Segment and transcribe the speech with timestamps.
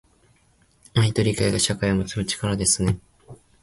[0.95, 2.97] 愛と理解が、社会を結ぶ力ですね。